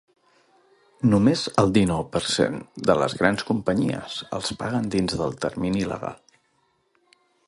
Només 1.09 1.41
el 1.63 1.73
dinou 1.75 1.99
per 2.15 2.21
cent 2.35 2.57
de 2.91 2.95
les 3.01 3.15
grans 3.19 3.45
companyies 3.51 4.15
els 4.39 4.51
paguen 4.63 4.91
dins 4.97 5.17
el 5.27 5.37
termini 5.45 5.89
legal. 5.95 6.17